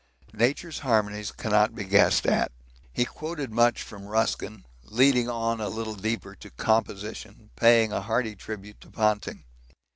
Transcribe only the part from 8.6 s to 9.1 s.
to